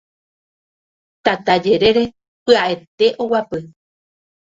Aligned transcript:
tata 1.25 1.53
jerére 1.65 2.03
pya'ete 2.45 3.05
oguapy 3.21 3.59